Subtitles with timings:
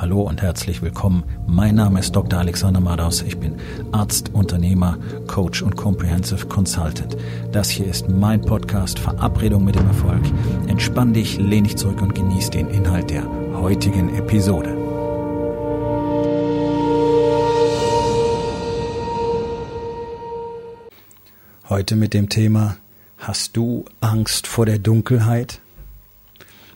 [0.00, 1.24] Hallo und herzlich willkommen.
[1.48, 2.38] Mein Name ist Dr.
[2.38, 3.20] Alexander Madaus.
[3.22, 3.56] Ich bin
[3.90, 7.16] Arzt, Unternehmer, Coach und Comprehensive Consultant.
[7.50, 10.22] Das hier ist mein Podcast Verabredung mit dem Erfolg.
[10.68, 13.24] Entspann dich, lehn dich zurück und genieß den Inhalt der
[13.54, 14.76] heutigen Episode.
[21.68, 22.76] Heute mit dem Thema
[23.18, 25.58] Hast du Angst vor der Dunkelheit?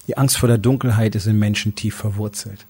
[0.08, 2.66] Die Angst vor der Dunkelheit ist in Menschen tief verwurzelt.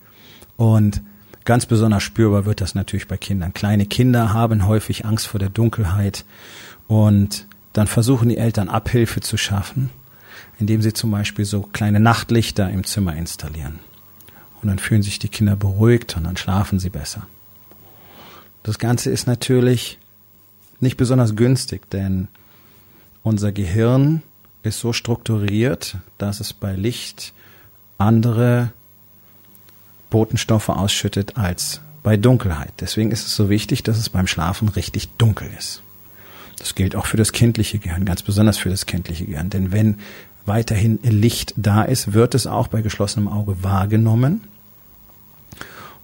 [0.62, 1.02] Und
[1.44, 3.52] ganz besonders spürbar wird das natürlich bei Kindern.
[3.52, 6.24] Kleine Kinder haben häufig Angst vor der Dunkelheit
[6.86, 9.90] und dann versuchen die Eltern Abhilfe zu schaffen,
[10.60, 13.80] indem sie zum Beispiel so kleine Nachtlichter im Zimmer installieren.
[14.62, 17.26] Und dann fühlen sich die Kinder beruhigt und dann schlafen sie besser.
[18.62, 19.98] Das Ganze ist natürlich
[20.78, 22.28] nicht besonders günstig, denn
[23.24, 24.22] unser Gehirn
[24.62, 27.32] ist so strukturiert, dass es bei Licht
[27.98, 28.70] andere
[30.12, 32.72] Botenstoffe ausschüttet als bei Dunkelheit.
[32.80, 35.82] Deswegen ist es so wichtig, dass es beim Schlafen richtig dunkel ist.
[36.58, 39.48] Das gilt auch für das kindliche Gehirn, ganz besonders für das kindliche Gehirn.
[39.48, 39.98] Denn wenn
[40.44, 44.42] weiterhin Licht da ist, wird es auch bei geschlossenem Auge wahrgenommen.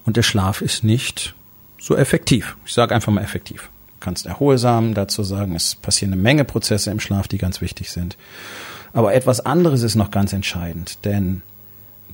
[0.07, 1.35] Und der Schlaf ist nicht
[1.79, 2.57] so effektiv.
[2.65, 3.69] Ich sage einfach mal effektiv.
[4.01, 7.91] Du kannst erholsam dazu sagen, es passieren eine Menge Prozesse im Schlaf, die ganz wichtig
[7.91, 8.17] sind.
[8.95, 11.43] Aber etwas anderes ist noch ganz entscheidend, denn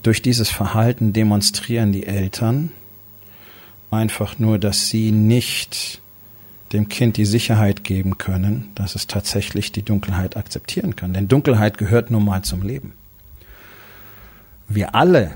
[0.04, 2.70] durch dieses Verhalten demonstrieren die Eltern
[3.90, 6.00] einfach nur, dass sie nicht
[6.72, 11.14] dem Kind die Sicherheit geben können, dass es tatsächlich die Dunkelheit akzeptieren kann.
[11.14, 12.92] Denn Dunkelheit gehört nun mal zum Leben.
[14.68, 15.32] Wir alle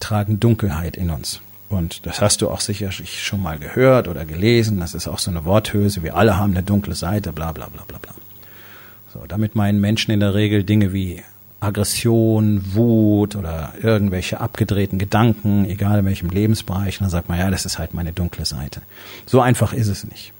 [0.00, 1.40] tragen Dunkelheit in uns.
[1.68, 4.80] Und das hast du auch sicherlich schon mal gehört oder gelesen.
[4.80, 6.02] Das ist auch so eine Worthülse.
[6.02, 8.14] Wir alle haben eine dunkle Seite, bla bla bla bla bla.
[9.12, 11.22] So, damit meinen Menschen in der Regel Dinge wie
[11.60, 17.00] Aggression, Wut oder irgendwelche abgedrehten Gedanken, egal in welchem Lebensbereich.
[17.00, 18.82] Und dann sagt man, ja, das ist halt meine dunkle Seite.
[19.26, 20.32] So einfach ist es nicht.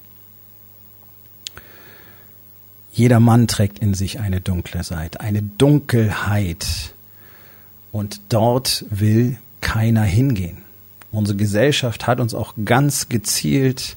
[2.92, 6.94] Jeder Mann trägt in sich eine dunkle Seite, eine Dunkelheit.
[7.90, 10.58] Und dort will keiner hingehen.
[11.10, 13.96] Unsere Gesellschaft hat uns auch ganz gezielt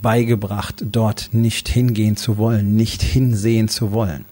[0.00, 4.24] beigebracht, dort nicht hingehen zu wollen, nicht hinsehen zu wollen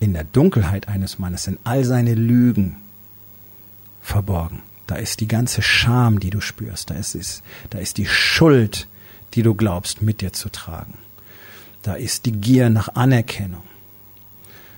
[0.00, 2.76] in der Dunkelheit eines Mannes sind all seine Lügen
[4.02, 4.62] verborgen.
[4.86, 6.90] Da ist die ganze Scham, die du spürst.
[6.90, 8.88] Da ist es, da ist die Schuld,
[9.34, 10.94] die du glaubst, mit dir zu tragen.
[11.82, 13.62] Da ist die Gier nach Anerkennung.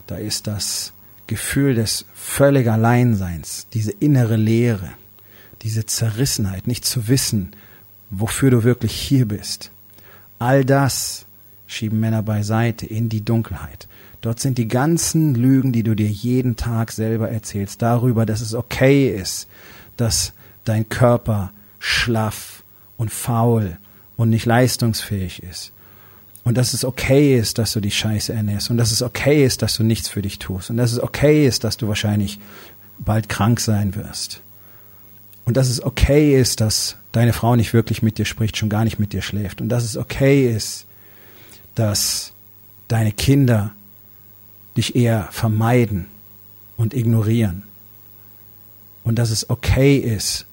[0.07, 0.93] Da ist das
[1.27, 4.91] Gefühl des völlig Alleinseins, diese innere Leere,
[5.63, 7.53] diese Zerrissenheit, nicht zu wissen,
[8.11, 9.71] wofür du wirklich hier bist.
[10.41, 11.27] All das
[11.69, 13.87] schieben Männer beiseite in die Dunkelheit.
[14.21, 18.55] Dort sind die ganzen Lügen, die du dir jeden Tag selber erzählst, darüber, dass es
[18.55, 19.49] okay ist,
[19.97, 20.33] dass
[20.65, 22.63] dein Körper schlaff
[22.97, 23.79] und faul
[24.17, 25.73] und nicht leistungsfähig ist.
[26.45, 28.71] Und dass es okay ist, dass du dich scheiße ernährst.
[28.71, 30.71] Und dass es okay ist, dass du nichts für dich tust.
[30.71, 32.39] Und dass es okay ist, dass du wahrscheinlich
[32.99, 34.43] bald krank sein wirst.
[35.45, 38.85] Und dass es okay ist, dass deine Frau nicht wirklich mit dir spricht, schon gar
[38.85, 39.61] nicht mit dir schläft.
[39.61, 40.87] Und dass es okay ist,
[41.75, 42.33] dass
[42.89, 43.73] deine Kinder
[44.77, 46.07] dich eher vermeiden
[46.77, 47.65] und ignorieren.
[49.05, 50.47] Und dass es okay ist,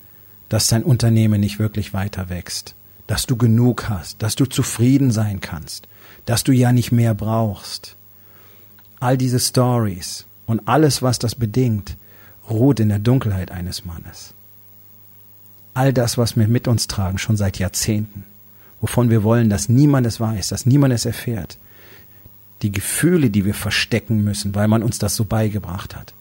[0.49, 2.75] dass dein Unternehmen nicht wirklich weiter wächst,
[3.05, 5.87] dass du genug hast, dass du zufrieden sein kannst,
[6.25, 7.95] dass du ja nicht mehr brauchst.
[8.99, 11.97] All diese Stories und alles, was das bedingt,
[12.49, 14.33] ruht in der Dunkelheit eines Mannes.
[15.73, 18.23] All das, was wir mit uns tragen, schon seit Jahrzehnten,
[18.81, 21.57] wovon wir wollen, dass niemand es weiß, dass niemand es erfährt,
[22.61, 26.13] die Gefühle, die wir verstecken müssen, weil man uns das so beigebracht hat.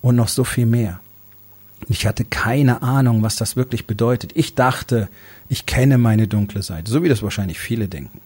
[0.00, 1.00] Und noch so viel mehr.
[1.88, 4.32] Ich hatte keine Ahnung, was das wirklich bedeutet.
[4.34, 5.08] Ich dachte,
[5.48, 8.20] ich kenne meine dunkle Seite, so wie das wahrscheinlich viele denken.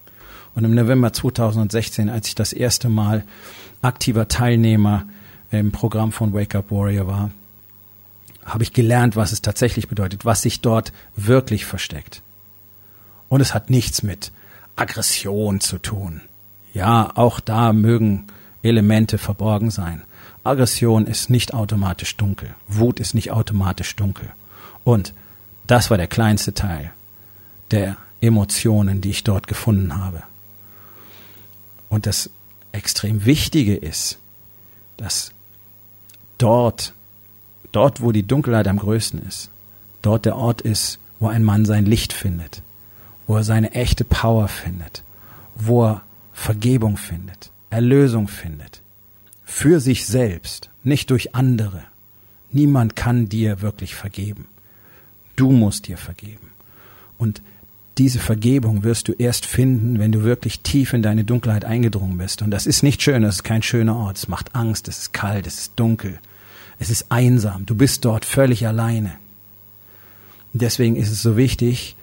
[0.55, 3.23] Und im November 2016, als ich das erste Mal
[3.81, 5.05] aktiver Teilnehmer
[5.51, 7.31] im Programm von Wake Up Warrior war,
[8.43, 12.21] habe ich gelernt, was es tatsächlich bedeutet, was sich dort wirklich versteckt.
[13.29, 14.31] Und es hat nichts mit
[14.75, 16.21] Aggression zu tun.
[16.77, 18.27] Ja, auch da mögen
[18.61, 20.03] Elemente verborgen sein.
[20.43, 22.53] Aggression ist nicht automatisch dunkel.
[22.67, 24.29] Wut ist nicht automatisch dunkel.
[24.83, 25.15] Und
[25.65, 26.91] das war der kleinste Teil
[27.71, 30.21] der Emotionen, die ich dort gefunden habe.
[31.89, 32.29] Und das
[32.73, 34.19] extrem Wichtige ist,
[34.97, 35.31] dass
[36.37, 36.93] dort,
[37.71, 39.49] dort, wo die Dunkelheit am größten ist,
[40.03, 42.61] dort der Ort ist, wo ein Mann sein Licht findet,
[43.25, 45.01] wo er seine echte Power findet,
[45.55, 46.01] wo er
[46.37, 48.81] Vergebung findet, Erlösung findet.
[49.43, 51.83] Für sich selbst, nicht durch andere.
[52.51, 54.47] Niemand kann dir wirklich vergeben.
[55.35, 56.51] Du musst dir vergeben.
[57.17, 57.41] Und
[57.97, 62.43] diese Vergebung wirst du erst finden, wenn du wirklich tief in deine Dunkelheit eingedrungen bist.
[62.43, 64.17] Und das ist nicht schön, das ist kein schöner Ort.
[64.17, 66.19] Es macht Angst, es ist kalt, es ist dunkel,
[66.77, 67.65] es ist einsam.
[67.65, 69.17] Du bist dort völlig alleine.
[70.53, 71.97] Deswegen ist es so wichtig,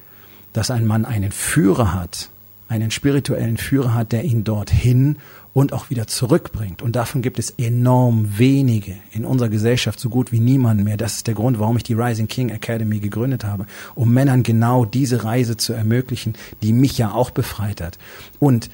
[0.53, 2.31] dass ein Mann einen Führer hat,
[2.69, 5.17] einen spirituellen Führer hat, der ihn dorthin
[5.53, 6.83] und auch wieder zurückbringt.
[6.83, 10.97] Und davon gibt es enorm wenige in unserer Gesellschaft, so gut wie niemand mehr.
[10.97, 14.85] Das ist der Grund, warum ich die Rising King Academy gegründet habe, um Männern genau
[14.85, 17.99] diese Reise zu ermöglichen, die mich ja auch befreit hat.
[18.41, 18.69] Und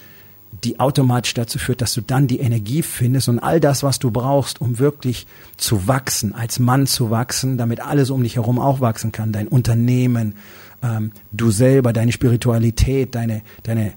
[0.65, 4.11] die automatisch dazu führt, dass du dann die Energie findest und all das, was du
[4.11, 5.27] brauchst, um wirklich
[5.57, 9.49] zu wachsen, als Mann zu wachsen, damit alles um dich herum auch wachsen kann, dein
[9.49, 10.35] Unternehmen,
[10.83, 13.93] ähm, du selber, deine Spiritualität, deine, deine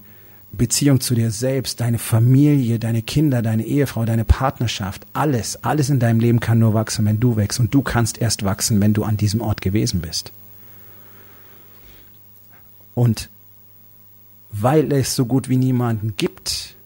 [0.52, 5.98] Beziehung zu dir selbst, deine Familie, deine Kinder, deine Ehefrau, deine Partnerschaft, alles, alles in
[5.98, 7.60] deinem Leben kann nur wachsen, wenn du wächst.
[7.60, 10.32] Und du kannst erst wachsen, wenn du an diesem Ort gewesen bist.
[12.94, 13.28] Und
[14.56, 16.76] weil es so gut wie niemanden gibt,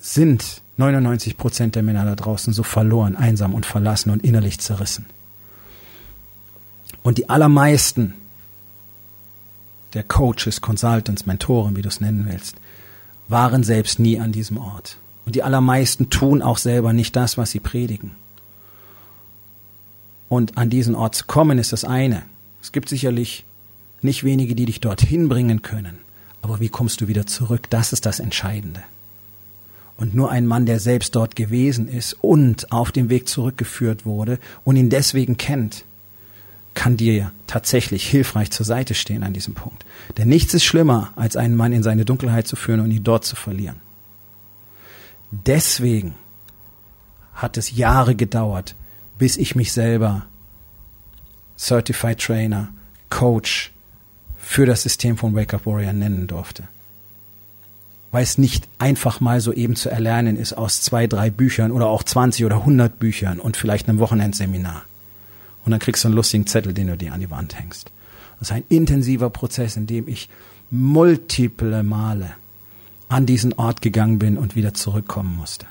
[0.00, 5.06] sind 99 Prozent der Männer da draußen so verloren, einsam und verlassen und innerlich zerrissen.
[7.02, 8.14] Und die allermeisten
[9.92, 12.56] der Coaches, Consultants, Mentoren, wie du es nennen willst,
[13.28, 14.96] waren selbst nie an diesem Ort.
[15.26, 18.12] Und die allermeisten tun auch selber nicht das, was sie predigen.
[20.30, 22.22] Und an diesen Ort zu kommen, ist das eine.
[22.62, 23.44] Es gibt sicherlich
[24.00, 25.98] nicht wenige, die dich dorthin bringen können.
[26.42, 27.70] Aber wie kommst du wieder zurück?
[27.70, 28.82] Das ist das Entscheidende.
[29.96, 34.38] Und nur ein Mann, der selbst dort gewesen ist und auf dem Weg zurückgeführt wurde
[34.64, 35.84] und ihn deswegen kennt,
[36.74, 39.84] kann dir tatsächlich hilfreich zur Seite stehen an diesem Punkt.
[40.16, 43.24] Denn nichts ist schlimmer, als einen Mann in seine Dunkelheit zu führen und ihn dort
[43.24, 43.76] zu verlieren.
[45.30, 46.14] Deswegen
[47.34, 48.74] hat es Jahre gedauert,
[49.18, 50.26] bis ich mich selber
[51.56, 52.68] Certified Trainer,
[53.08, 53.71] Coach
[54.42, 56.64] für das System von Wake Up Warrior nennen durfte.
[58.10, 61.86] Weil es nicht einfach mal so eben zu erlernen ist aus zwei, drei Büchern oder
[61.86, 64.84] auch 20 oder 100 Büchern und vielleicht einem Wochenendseminar
[65.64, 67.90] und dann kriegst du einen lustigen Zettel, den du dir an die Wand hängst.
[68.38, 70.28] Das ist ein intensiver Prozess, in dem ich
[70.70, 72.32] multiple Male
[73.08, 75.66] an diesen Ort gegangen bin und wieder zurückkommen musste.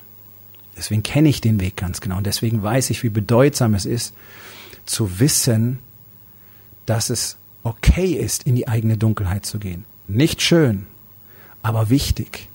[0.78, 4.14] Deswegen kenne ich den Weg ganz genau und deswegen weiß ich, wie bedeutsam es ist,
[4.86, 5.80] zu wissen,
[6.86, 9.86] dass es okay ist, in die eigene Dunkelheit zu gehen.
[10.08, 10.88] Nicht schön,
[11.62, 12.50] aber wichtig.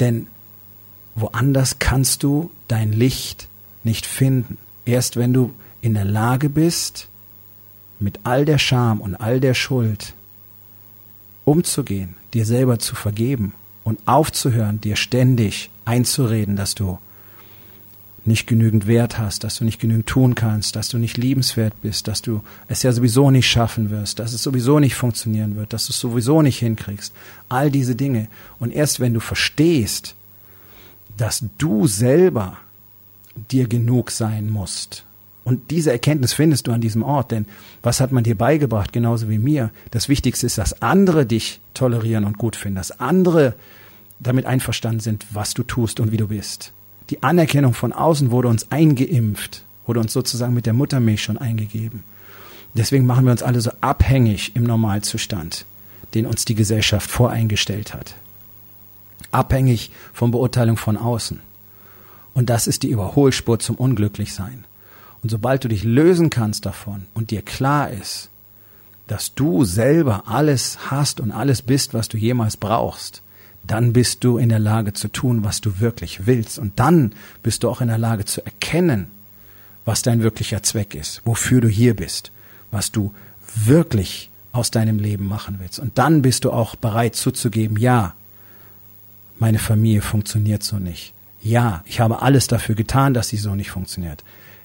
[0.00, 0.26] Denn
[1.14, 3.48] woanders kannst du dein Licht
[3.84, 4.58] nicht finden.
[4.84, 7.08] Erst wenn du in der Lage bist,
[7.98, 10.14] mit all der Scham und all der Schuld
[11.44, 16.98] umzugehen, dir selber zu vergeben und aufzuhören, dir ständig einzureden, dass du
[18.24, 22.06] nicht genügend Wert hast, dass du nicht genügend tun kannst, dass du nicht liebenswert bist,
[22.06, 25.86] dass du es ja sowieso nicht schaffen wirst, dass es sowieso nicht funktionieren wird, dass
[25.86, 27.12] du es sowieso nicht hinkriegst.
[27.48, 28.28] All diese Dinge.
[28.60, 30.14] Und erst wenn du verstehst,
[31.16, 32.58] dass du selber
[33.50, 35.04] dir genug sein musst
[35.44, 37.46] und diese Erkenntnis findest du an diesem Ort, denn
[37.82, 39.70] was hat man dir beigebracht, genauso wie mir?
[39.90, 43.54] Das Wichtigste ist, dass andere dich tolerieren und gut finden, dass andere
[44.20, 46.72] damit einverstanden sind, was du tust und wie du bist.
[47.12, 52.04] Die Anerkennung von außen wurde uns eingeimpft, wurde uns sozusagen mit der Muttermilch schon eingegeben.
[52.72, 55.66] Deswegen machen wir uns alle so abhängig im Normalzustand,
[56.14, 58.14] den uns die Gesellschaft voreingestellt hat.
[59.30, 61.40] Abhängig von Beurteilung von außen.
[62.32, 64.64] Und das ist die Überholspur zum Unglücklichsein.
[65.22, 68.30] Und sobald du dich lösen kannst davon und dir klar ist,
[69.06, 73.20] dass du selber alles hast und alles bist, was du jemals brauchst,
[73.66, 76.58] dann bist du in der Lage zu tun, was du wirklich willst.
[76.58, 79.06] Und dann bist du auch in der Lage zu erkennen,
[79.84, 82.32] was dein wirklicher Zweck ist, wofür du hier bist,
[82.70, 83.12] was du
[83.54, 85.78] wirklich aus deinem Leben machen willst.
[85.78, 88.14] Und dann bist du auch bereit zuzugeben, ja,
[89.38, 91.14] meine Familie funktioniert so nicht.
[91.40, 94.22] Ja, ich habe alles dafür getan, dass sie so nicht funktioniert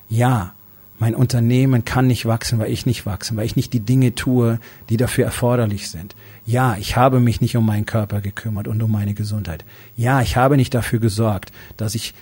[0.09, 0.53] ja,
[0.99, 4.59] mein Unternehmen kann nicht wachsen, weil ich nicht wachsen, weil ich nicht die Dinge tue,
[4.89, 6.15] die dafür erforderlich sind.
[6.45, 9.63] Ja, ich habe mich nicht um meinen Körper gekümmert und um meine Gesundheit.
[9.95, 12.13] Ja, ich habe nicht dafür gesorgt, dass ich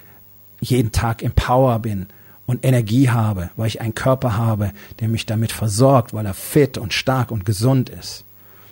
[0.59, 2.07] jeden Tag im Power bin
[2.45, 6.77] und Energie habe, weil ich einen Körper habe, der mich damit versorgt, weil er fit
[6.77, 8.25] und stark und gesund ist.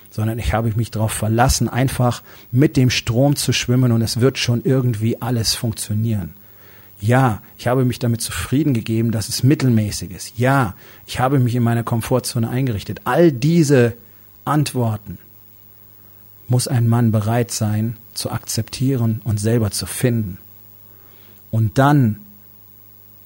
[0.09, 4.37] Sondern ich habe mich darauf verlassen, einfach mit dem Strom zu schwimmen und es wird
[4.37, 6.33] schon irgendwie alles funktionieren.
[7.03, 10.39] Ja, ich habe mich damit zufrieden gegeben, dass es mittelmäßig ist.
[10.39, 10.73] Ja,
[11.05, 13.01] ich habe mich in meiner Komfortzone eingerichtet.
[13.03, 13.93] All diese
[14.45, 15.17] Antworten
[16.47, 20.37] muss ein Mann bereit sein zu akzeptieren und selber zu finden.
[21.51, 22.21] Und dann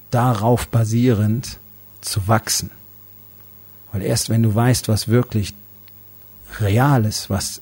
[0.10, 1.60] darauf basierend
[2.02, 2.72] zu wachsen.
[3.92, 5.54] Weil erst wenn du weißt, was wirklich
[6.60, 7.62] real ist, was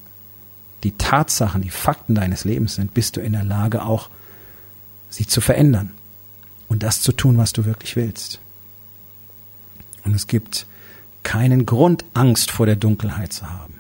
[0.86, 4.10] die Tatsachen, die Fakten deines Lebens sind, bist du in der Lage auch,
[5.10, 5.92] sie zu verändern
[6.68, 8.40] und das zu tun, was du wirklich willst.
[10.04, 10.66] Und es gibt
[11.24, 13.76] keinen Grund, Angst vor der Dunkelheit zu haben.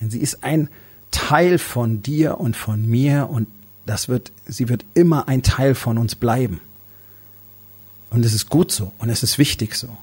[0.00, 0.68] Denn sie ist ein
[1.10, 3.48] Teil von dir und von mir und
[3.86, 6.60] das wird, sie wird immer ein Teil von uns bleiben.
[8.10, 9.96] Und es ist gut so und es ist wichtig so.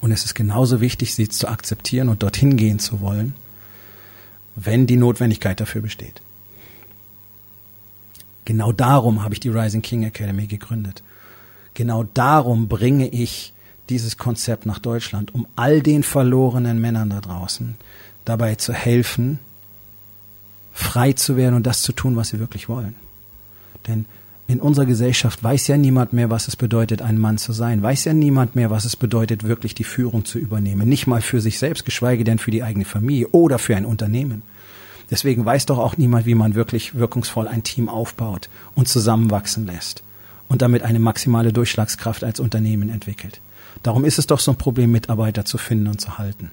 [0.00, 3.34] Und es ist genauso wichtig, sie zu akzeptieren und dorthin gehen zu wollen,
[4.54, 6.20] wenn die Notwendigkeit dafür besteht.
[8.46, 11.02] Genau darum habe ich die Rising King Academy gegründet.
[11.74, 13.52] Genau darum bringe ich
[13.90, 17.76] dieses Konzept nach Deutschland, um all den verlorenen Männern da draußen
[18.24, 19.38] dabei zu helfen,
[20.72, 22.94] frei zu werden und das zu tun, was sie wirklich wollen.
[23.86, 24.06] Denn
[24.48, 27.82] in unserer Gesellschaft weiß ja niemand mehr, was es bedeutet, ein Mann zu sein.
[27.82, 30.88] Weiß ja niemand mehr, was es bedeutet, wirklich die Führung zu übernehmen.
[30.88, 34.42] Nicht mal für sich selbst, geschweige denn für die eigene Familie oder für ein Unternehmen.
[35.10, 40.02] Deswegen weiß doch auch niemand, wie man wirklich wirkungsvoll ein Team aufbaut und zusammenwachsen lässt
[40.48, 43.40] und damit eine maximale Durchschlagskraft als Unternehmen entwickelt.
[43.82, 46.50] Darum ist es doch so ein Problem, Mitarbeiter zu finden und zu halten.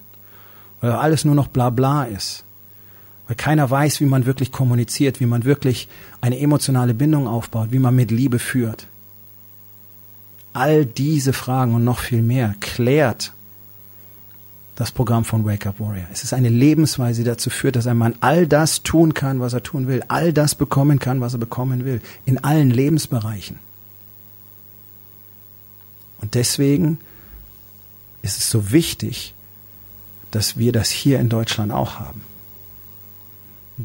[0.81, 2.43] Weil alles nur noch bla bla ist.
[3.27, 5.88] Weil keiner weiß, wie man wirklich kommuniziert, wie man wirklich
[6.22, 8.88] eine emotionale Bindung aufbaut, wie man mit Liebe führt.
[10.51, 13.33] All diese Fragen und noch viel mehr klärt
[14.75, 16.08] das Programm von Wake Up Warrior.
[16.12, 19.53] Es ist eine Lebensweise, die dazu führt, dass ein Mann all das tun kann, was
[19.53, 23.60] er tun will, all das bekommen kann, was er bekommen will, in allen Lebensbereichen.
[26.22, 26.98] Und deswegen
[28.22, 29.34] ist es so wichtig,
[30.32, 32.24] dass wir das hier in Deutschland auch haben.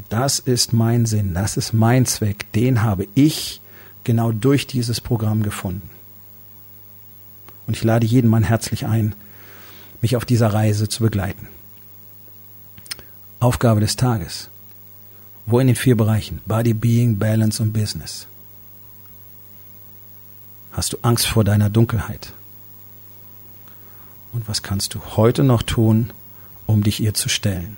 [0.07, 3.61] Das ist mein Sinn, das ist mein Zweck, den habe ich
[4.03, 5.89] genau durch dieses Programm gefunden.
[7.67, 9.13] Und ich lade jeden Mann herzlich ein,
[10.01, 11.47] mich auf dieser Reise zu begleiten.
[13.39, 14.49] Aufgabe des Tages.
[15.45, 16.41] Wo in den vier Bereichen?
[16.45, 18.27] Body, Being, Balance und Business.
[20.71, 22.33] Hast du Angst vor deiner Dunkelheit?
[24.31, 26.11] Und was kannst du heute noch tun,
[26.67, 27.77] um dich ihr zu stellen?